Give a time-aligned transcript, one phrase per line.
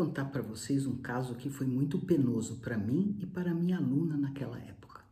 [0.00, 4.16] contar para vocês um caso que foi muito penoso para mim e para minha aluna
[4.16, 5.04] naquela época.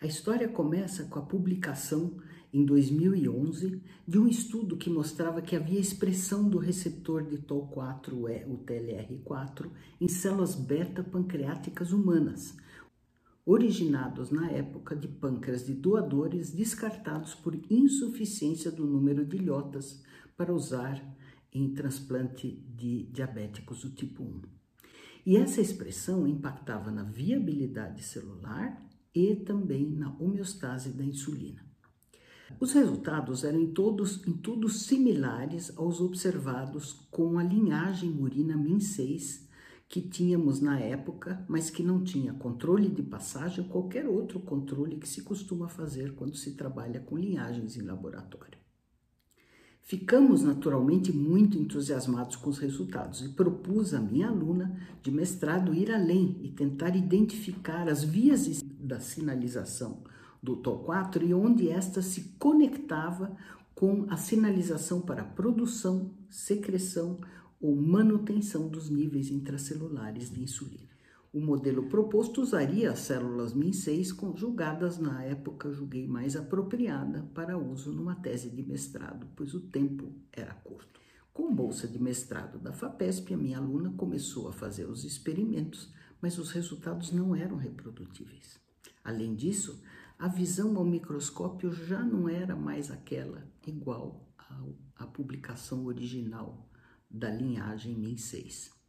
[0.00, 2.18] A história começa com a publicação
[2.52, 8.12] em 2011 de um estudo que mostrava que havia expressão do receptor de TOL4,
[8.46, 9.68] o TLR4,
[10.00, 12.56] em células beta pancreáticas humanas,
[13.44, 20.04] originados na época de pâncreas de doadores descartados por insuficiência do número de ilhotas
[20.36, 21.02] para usar
[21.52, 24.42] em transplante de diabéticos do tipo 1.
[25.26, 28.80] E essa expressão impactava na viabilidade celular
[29.14, 31.64] e também na homeostase da insulina.
[32.58, 39.48] Os resultados eram em todos em tudo similares aos observados com a linhagem Murina Min6
[39.90, 44.96] que tínhamos na época, mas que não tinha controle de passagem ou qualquer outro controle
[44.96, 48.59] que se costuma fazer quando se trabalha com linhagens em laboratório.
[49.82, 55.90] Ficamos naturalmente muito entusiasmados com os resultados e propus à minha aluna de mestrado ir
[55.90, 60.02] além e tentar identificar as vias da sinalização
[60.42, 63.36] do TO4 e onde esta se conectava
[63.74, 67.18] com a sinalização para produção, secreção
[67.60, 70.89] ou manutenção dos níveis intracelulares de insulina.
[71.32, 77.92] O modelo proposto usaria as células MIN6 conjugadas na época julguei mais apropriada para uso
[77.92, 81.00] numa tese de mestrado, pois o tempo era curto.
[81.32, 86.36] Com bolsa de mestrado da FAPESP, a minha aluna começou a fazer os experimentos, mas
[86.36, 88.58] os resultados não eram reprodutíveis.
[89.04, 89.80] Além disso,
[90.18, 94.28] a visão ao microscópio já não era mais aquela igual
[94.96, 96.68] à publicação original
[97.08, 98.79] da linhagem MIN6.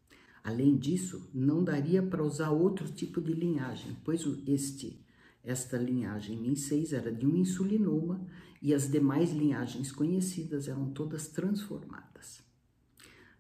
[0.44, 5.00] Além disso, não daria para usar outro tipo de linhagem, pois este,
[5.44, 8.25] esta linhagem MIN6 era de um insulinoma
[8.62, 12.41] e as demais linhagens conhecidas eram todas transformadas.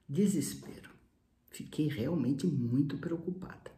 [0.07, 0.91] Desespero.
[1.49, 3.71] Fiquei realmente muito preocupada.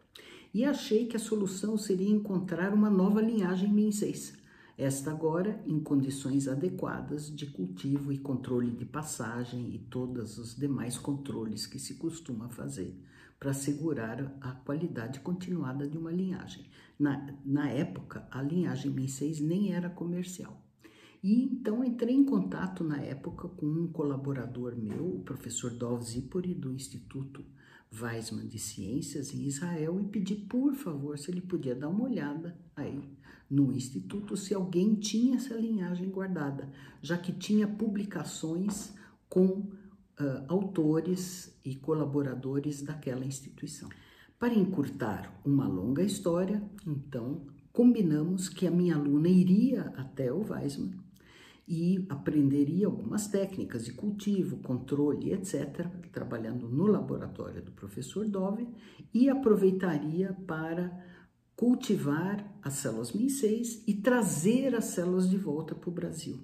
[0.52, 4.34] E achei que a solução seria encontrar uma nova linhagem MIN6,
[4.76, 10.98] esta agora em condições adequadas de cultivo e controle de passagem e todos os demais
[10.98, 12.96] controles que se costuma fazer
[13.44, 16.64] para assegurar a qualidade continuada de uma linhagem.
[16.98, 20.58] Na, na época, a linhagem MIN6 nem era comercial.
[21.22, 26.54] E então entrei em contato na época com um colaborador meu, o professor Dov Zipori,
[26.54, 27.44] do Instituto
[27.92, 32.58] Weizmann de Ciências em Israel, e pedi, por favor, se ele podia dar uma olhada
[32.74, 32.98] aí
[33.50, 36.72] no instituto se alguém tinha essa linhagem guardada,
[37.02, 38.94] já que tinha publicações
[39.28, 39.70] com
[40.20, 43.88] uh, autores e colaboradores daquela instituição.
[44.38, 51.04] Para encurtar uma longa história, então, combinamos que a minha aluna iria até o Weizmann
[51.66, 58.68] e aprenderia algumas técnicas de cultivo, controle, etc., trabalhando no laboratório do professor Dove,
[59.12, 60.92] e aproveitaria para
[61.56, 66.38] cultivar as células MIN6 e trazer as células de volta para o Brasil.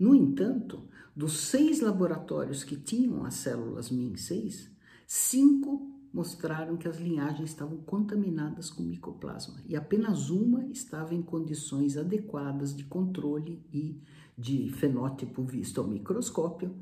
[0.00, 0.82] No entanto,
[1.14, 4.70] dos seis laboratórios que tinham as células MIN6,
[5.06, 11.98] cinco mostraram que as linhagens estavam contaminadas com micoplasma e apenas uma estava em condições
[11.98, 14.00] adequadas de controle e
[14.36, 16.74] de fenótipo visto ao microscópio,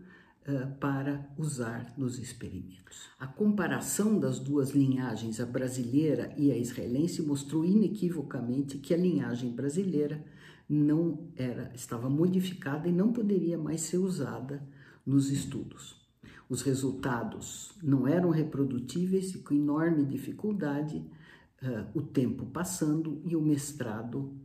[0.48, 3.10] eh, para usar nos experimentos.
[3.18, 9.50] A comparação das duas linhagens, a brasileira e a israelense, mostrou inequivocamente que a linhagem
[9.50, 10.24] brasileira
[10.68, 14.62] não era estava modificada e não poderia mais ser usada
[15.06, 15.96] nos estudos.
[16.48, 20.98] Os resultados não eram reprodutíveis e com enorme dificuldade,
[21.62, 24.36] uh, o tempo passando e o mestrado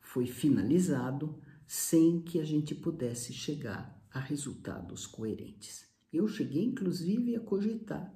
[0.00, 5.88] foi finalizado sem que a gente pudesse chegar a resultados coerentes.
[6.12, 8.12] Eu cheguei, inclusive, a cogitar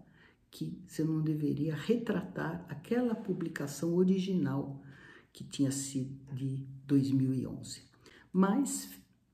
[0.50, 4.80] que você não deveria retratar aquela publicação original
[5.34, 7.82] que tinha sido de 2011.
[8.32, 8.88] Mas,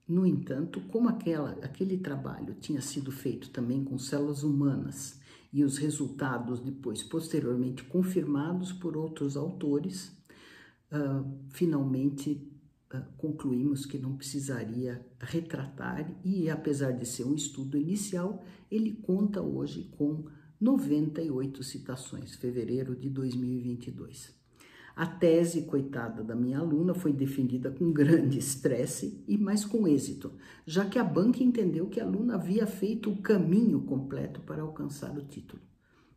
[0.08, 5.20] no entanto, como aquela, aquele trabalho tinha sido feito também com células humanas
[5.52, 10.10] e os resultados depois, posteriormente, confirmados por outros autores,
[10.90, 12.50] uh, finalmente
[12.90, 19.42] ah, concluímos que não precisaria retratar e, apesar de ser um estudo inicial, ele conta
[19.42, 20.24] hoje com
[20.58, 24.39] 98 citações, fevereiro de 2022.
[25.00, 30.30] A tese, coitada da minha aluna, foi defendida com grande estresse e mais com êxito,
[30.66, 35.16] já que a banca entendeu que a aluna havia feito o caminho completo para alcançar
[35.16, 35.62] o título,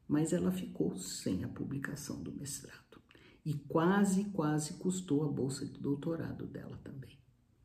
[0.06, 3.02] mas ela ficou sem a publicação do mestrado
[3.46, 7.18] e quase, quase custou a bolsa de doutorado dela também.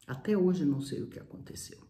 [0.07, 1.81] Até hoje não sei o que aconteceu.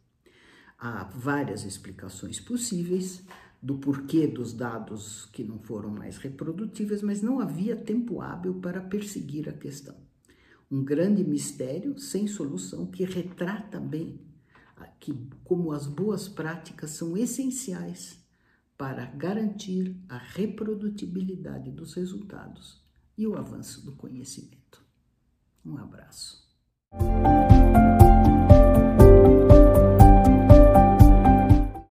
[0.78, 3.26] Há várias explicações possíveis,
[3.60, 8.80] do porquê dos dados que não foram mais reprodutíveis, mas não havia tempo hábil para
[8.80, 9.96] perseguir a questão.
[10.70, 14.20] Um grande mistério sem solução que retrata bem
[15.00, 15.14] que,
[15.44, 18.18] como as boas práticas são essenciais
[18.76, 22.80] para garantir a reprodutibilidade dos resultados
[23.16, 24.84] e o avanço do conhecimento.
[25.64, 26.46] Um abraço.